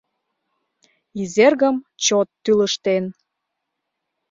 [1.21, 3.05] Изергым чот тӱлыжтен...